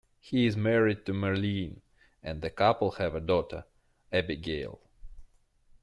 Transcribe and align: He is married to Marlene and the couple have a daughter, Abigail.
He 0.19 0.47
is 0.47 0.57
married 0.57 1.05
to 1.05 1.13
Marlene 1.13 1.79
and 2.23 2.41
the 2.41 2.49
couple 2.49 2.89
have 2.93 3.13
a 3.13 3.19
daughter, 3.19 3.65
Abigail. 4.11 4.79